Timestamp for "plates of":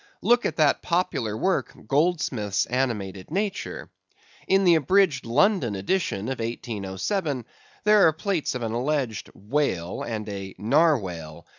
8.11-8.63